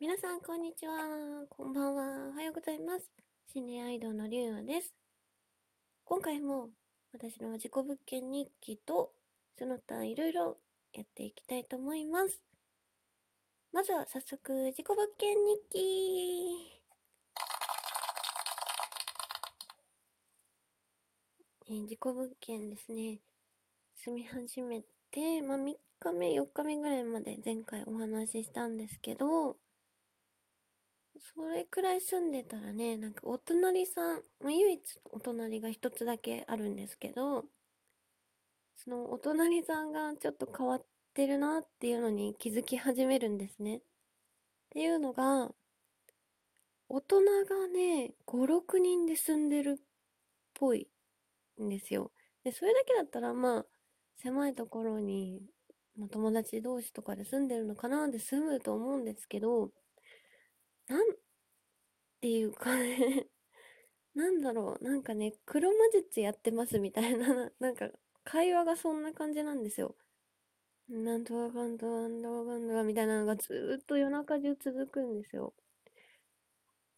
[0.00, 0.92] 皆さん、こんにちは。
[1.50, 2.28] こんばんは。
[2.28, 3.10] おはようございます。
[3.52, 4.94] 心霊アイドルのりゅうです。
[6.04, 6.68] 今回も
[7.12, 9.10] 私の自己物件日記と、
[9.58, 10.56] その他いろいろ
[10.92, 12.40] やっていきたいと思います。
[13.72, 16.80] まずは早速、自己物件日記
[21.66, 23.18] えー、自己物件ですね。
[23.96, 24.80] 住み始め
[25.10, 29.56] て、まあ、3日目、4日目ぐらいまで前回お話ししたんですけど、
[31.20, 37.44] それくらい住んでたらね、なんかお隣さん、ま、唯一お隣が一つだけあるんですけど、
[38.76, 43.76] そのお隣さんがちょっと変わってるなっていうのに気づき始めるんですね。
[43.76, 43.80] っ
[44.70, 45.52] ていうのが、
[46.88, 49.82] 大人がね、5、6人で住んでるっ
[50.54, 50.88] ぽい
[51.62, 52.12] んですよ。
[52.44, 53.66] で、それだけだったらまあ、
[54.16, 55.42] 狭いところに、
[55.96, 59.70] まあ、友達同士とかで住んでるのかなって住むと思うんですけど、
[60.88, 61.16] なん
[62.20, 63.26] ていうかね
[64.14, 67.90] なんだろう、なんかね、黒魔術やってますみたいな、 なんか、
[68.24, 69.96] 会話がそんな感じなんですよ。
[70.88, 75.54] なんとかかんとなんとかかんとかみたいなのがずっと夜中中続くんですよ。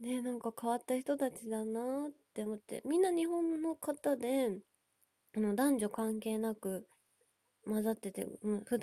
[0.00, 4.60] で、なんか変わった人たちだなって思って、みんな日本の方で、
[5.36, 6.86] あの、男女関係なく
[7.64, 8.78] 混ざってて、うん、普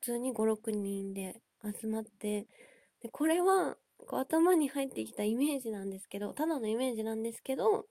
[0.00, 1.40] 通に5、6人で
[1.80, 2.46] 集まって、
[3.00, 7.86] で、これはこう頭に入ってきたイメージなんですけど、ただのイメージなんですけど、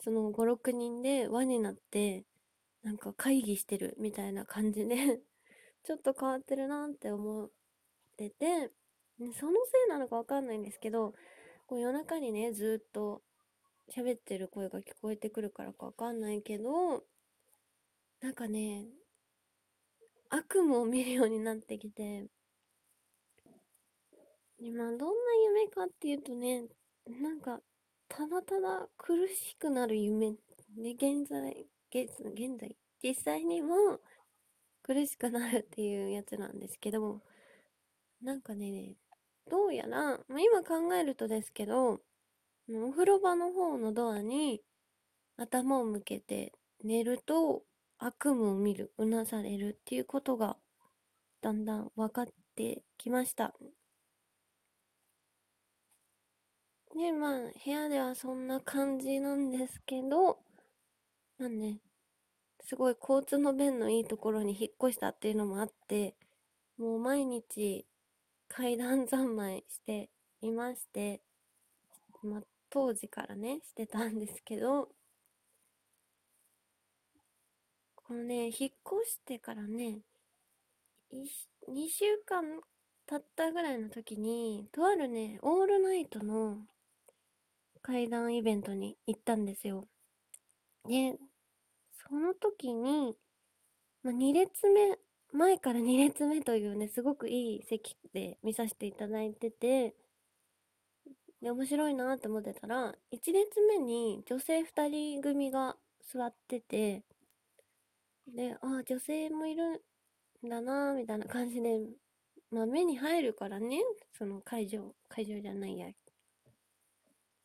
[0.00, 2.24] その5、6人で輪になって、
[2.82, 5.20] なんか会議してるみたいな感じで
[5.82, 7.50] ちょっと変わってるなって思っ
[8.16, 8.70] てて、
[9.34, 11.14] そのせいなのかわかんないんですけど、
[11.66, 13.22] こう夜中にね、ずっと
[13.88, 17.04] 喋ってる声が聞こえてくるからかわかんないけど、
[18.20, 18.86] なんかね、
[20.28, 22.26] 悪夢を見るようになってきて、
[24.58, 25.04] 今どんな
[25.44, 26.64] 夢かっていうとね、
[27.06, 27.60] なんか、
[28.08, 30.32] ただただ苦しくなる夢。
[30.76, 34.00] で、現在、現現在、実際にも
[34.82, 37.20] 苦しくなるっていうやつなんですけど、
[38.22, 38.96] なんかね、
[39.50, 42.00] どうやら、まあ、今考えるとですけど、
[42.68, 44.62] お風呂場の方のドアに
[45.36, 46.52] 頭を向けて
[46.82, 47.62] 寝ると
[47.98, 50.56] 悪夢を見る、うなされるっていうことが
[51.42, 53.54] だんだん分かってきました。
[56.96, 60.38] で、まあ、部屋ではそんな感じなんですけど、
[61.38, 61.78] まあね、
[62.62, 66.14] すごい交通の便のいいところに引っ越したっていうのもあって、
[66.78, 67.84] もう毎日
[68.48, 70.08] 階段三昧して
[70.40, 71.20] いまして、
[72.22, 74.88] まあ、当時からね、してたんですけど、
[77.94, 78.70] このね、引っ越
[79.10, 79.98] してからね、
[81.12, 82.42] 2週間
[83.06, 86.56] 経ったぐらいの時に、とあるね、オールナイトの
[87.86, 89.86] 階段イベントに行ったんですよ。
[90.88, 91.16] で、
[91.92, 93.16] その時に、
[94.02, 94.98] まあ、2列目、
[95.32, 99.94] 前から2列目というね、すごくいい席で見させていただいてて、
[101.40, 105.76] で、面白いなって思ってたら、1列目に女性2人組が
[106.12, 107.04] 座ってて、
[108.26, 109.84] で、ああ、女性もいる
[110.44, 111.78] んだなみたいな感じで、
[112.50, 113.78] まあ目に入るからね、
[114.18, 115.86] その会場、会場じゃないや、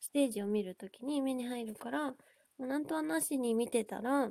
[0.02, 2.16] ステージを見るときに目に入るから、も
[2.58, 4.28] うなんとはなしに見てたら、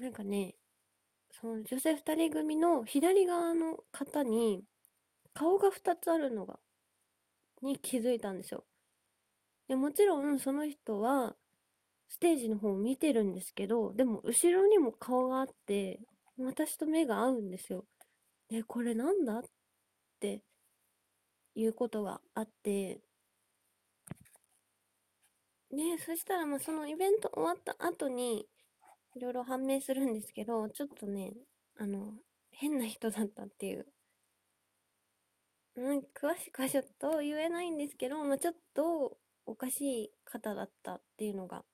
[0.00, 0.56] なんかね、
[1.30, 4.64] その女性二人組の左側の方に
[5.34, 6.58] 顔が二つあるのが、
[7.60, 8.64] に気づいたんですよ。
[9.68, 11.36] でもちろんその人は
[12.08, 16.00] ステージの方を見てるんですけど、でも後ろにも顔があって、
[16.38, 17.84] 私と目が合うんですよ。
[18.48, 19.38] で、これなんだ？
[19.38, 19.42] っ
[20.18, 20.42] て
[21.54, 23.00] いうことがあって、
[25.72, 28.46] ねそしたらまあそのイベント終わった後に、
[29.14, 31.32] いろいろ判明するんですけど、ちょっとね、
[31.78, 32.14] あの、
[32.50, 33.86] 変な人だったっていう。
[35.76, 41.64] うん、詳しくはちょっと言えないんですけど、まあ、ちょっとおかしい方だったっていうのが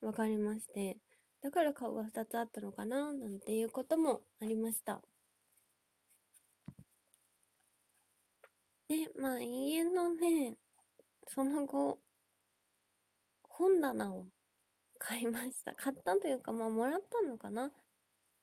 [0.00, 0.98] 分かりまして、
[1.42, 5.00] だから顔が2つあったのかな、なんていうこともありました。
[8.88, 10.56] で、まあ家のね、
[11.28, 11.98] その後、
[13.58, 14.26] 本棚を
[14.98, 15.74] 買いました。
[15.76, 17.72] 買ったというか、まあ、もらったのかな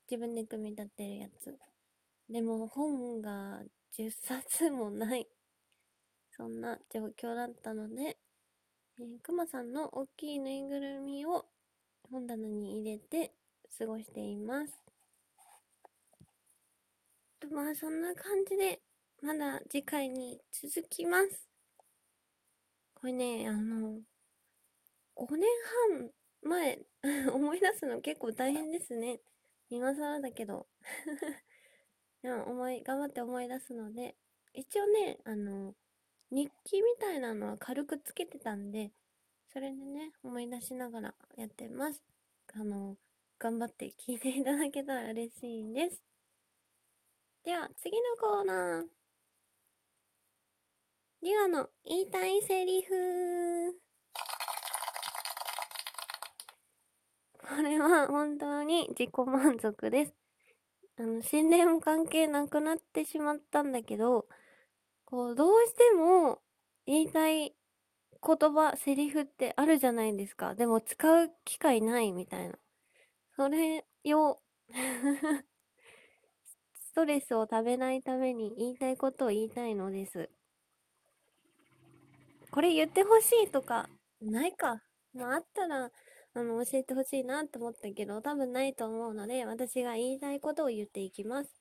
[0.10, 1.58] 自分で組み立てるやつ。
[2.30, 3.64] でも、本が
[3.94, 5.28] 10冊もない。
[6.32, 8.18] そんな状況だったので、
[9.00, 11.46] えー、くまさんの大きいぬいぐるみを
[12.12, 13.34] 本棚に入れて
[13.78, 14.74] 過ごしています。
[17.40, 18.82] とまあ、そんな感じで、
[19.22, 21.48] まだ次回に続きます。
[22.94, 24.02] これね、あの、
[25.26, 25.50] 5年
[25.92, 26.12] 半
[26.42, 26.80] 前、
[27.34, 29.20] 思い出すの結構大変ですね。
[29.70, 30.68] 今更だけど。
[32.22, 34.16] でも思い、頑張って思い出すので、
[34.54, 35.76] 一応ね、あの、
[36.32, 38.92] 日記みたいなのは軽くつけてたんで、
[39.48, 42.04] それでね、思い出しながらやってます。
[42.54, 42.98] あの、
[43.38, 46.02] 頑張って聞いていただけたら嬉しいです。
[47.44, 48.88] では、次のコーナー。
[51.22, 53.89] リュアの言いたいセリフ。
[57.50, 60.14] これは本当に自己満足です。
[61.00, 64.28] あの、心霊も関係なくなってしまったんだけど、
[65.06, 66.42] こう、どうしても
[66.86, 67.56] 言いたい
[68.22, 70.54] 言葉、セリフってあるじゃないですか。
[70.54, 72.54] でも使う機会ないみたいな。
[73.36, 74.40] それを
[76.76, 80.30] ストレスを食べないために言いたいことを言いたいのです。
[82.52, 83.90] これ言ってほしいとか、
[84.22, 84.84] ないか。
[85.14, 85.90] まあ、あったら、
[86.34, 91.54] あの、教えてほしいなと思ったけど、多分ないと思うので、私が言いたいことを言っていきます。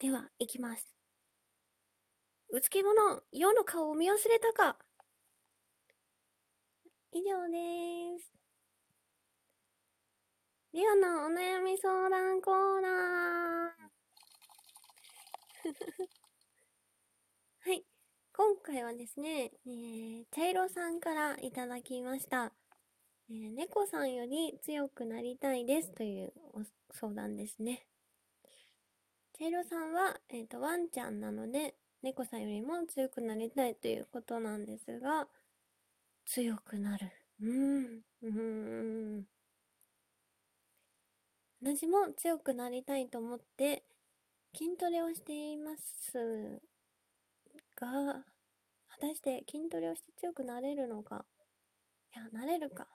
[0.00, 0.84] では、いきます。
[2.50, 4.76] うつけ者、世の顔を見忘れたか
[7.12, 8.30] 以上です。
[10.72, 13.90] リオのお悩み相談コーナー
[17.60, 17.84] はい。
[18.42, 22.54] 今回はですね、えー、茶色さんからいただきました。
[23.28, 26.32] えー、猫さんより強くなりたいですという
[26.90, 27.86] 相談ですね。
[29.38, 35.28] 茶色さんは、えっ、ー、と、ワンちゃんなので、猫さんよりも強くなりたいということなんですが、
[36.24, 37.12] 強くなる。
[37.42, 38.00] うーん。
[38.22, 39.24] うーん。
[41.60, 43.84] 私も強くなりたいと思って
[44.56, 46.62] 筋トレをしています
[47.76, 48.29] が、
[49.00, 51.24] たして筋トレをして強くなれるのか？
[52.14, 52.88] いや、なれるか。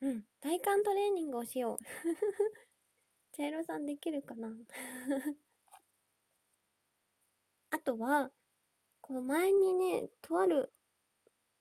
[0.00, 0.24] うん。
[0.40, 1.78] 体幹トレーニングをしよう。
[3.36, 4.48] 茶色さんできるかな？
[7.70, 8.30] あとは、
[9.00, 10.72] この前にね、とある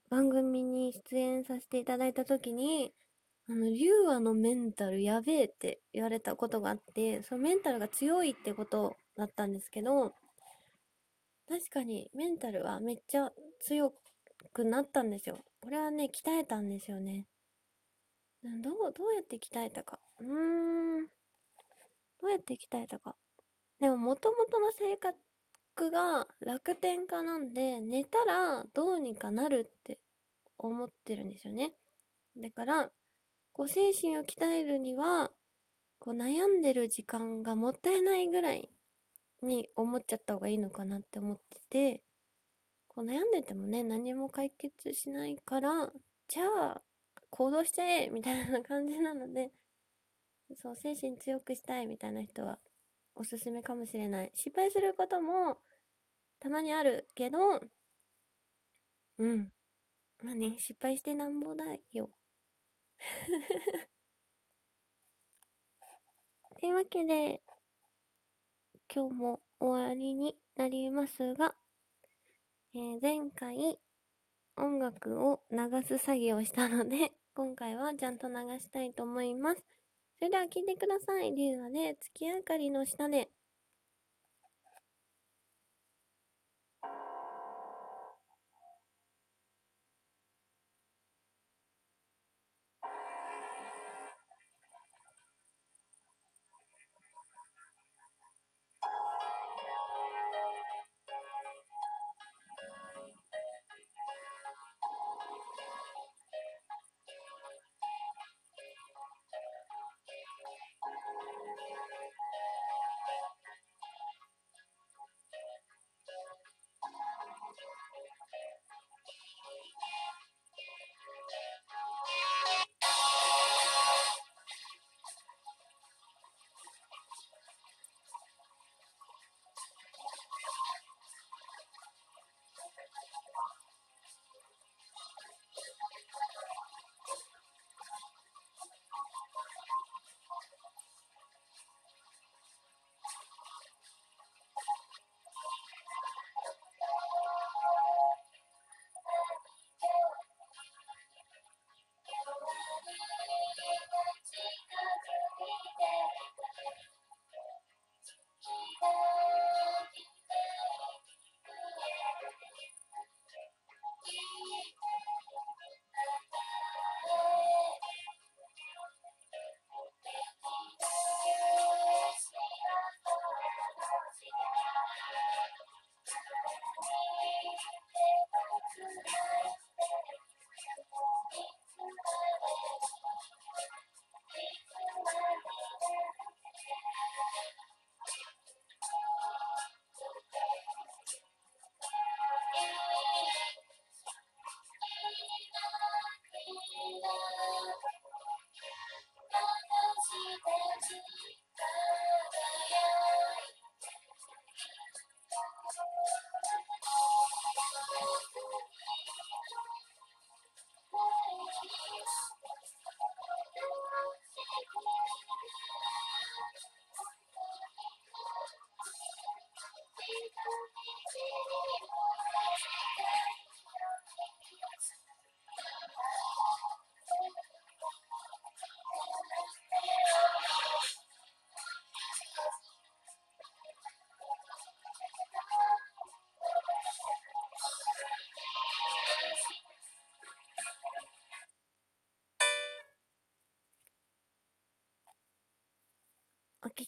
[0.10, 2.94] 番組に出演させていただいたときに、
[3.50, 10.14] あの、リュウアのメンタルやべえって言われたことがあって、そのメンタルが強いってことだったんですけど、
[11.54, 13.94] 確かにメンタルはめっちゃ強
[14.54, 15.38] くなったんですよ。
[15.62, 17.28] これはね、鍛えたんですよね。
[18.44, 20.00] どう、どうやって鍛えたか。
[20.20, 20.26] うー
[21.04, 21.06] ん。
[22.20, 23.16] どうやって鍛えたか。
[23.80, 30.00] でも、もともとの性格が楽天家なんで、寝たらどうにかなるって
[30.58, 31.74] 思ってるんですよね。
[32.36, 32.90] だから、
[33.52, 35.30] こう、精神を鍛えるには、
[36.00, 38.72] こう、悩んでる時間がもったいないぐらい
[39.44, 42.04] に思っちゃった方がいいのかなって思ってて、
[42.90, 45.92] こう悩んでてもね、何も解決しないから、
[46.30, 46.44] じゃ
[46.78, 46.82] あ、
[47.32, 49.52] 行動しちゃえみたいな感じなので、
[50.56, 52.58] そう、精神強くしたいみたいな人は、
[53.16, 54.32] おすすめかもしれない。
[54.36, 55.58] 失敗することも、
[56.40, 57.40] たまにあるけど、
[59.18, 59.52] うん。
[60.24, 62.10] まあね、失敗してなんぼだよ。
[66.60, 67.42] というわけで、
[68.96, 71.56] 今日も終わりになりますが、
[72.76, 73.80] えー、前回
[74.56, 79.66] 音楽を流す作業をしたので、 今回はちゃんと流したいと思います。
[80.20, 81.34] それでは聴いてください。
[81.34, 83.32] リュウアで月明かりの下で。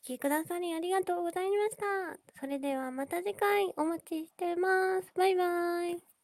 [0.05, 2.39] きくださりありがとうございました。
[2.39, 5.11] それではまた次回お待ちしてます。
[5.15, 6.14] バイバーイ。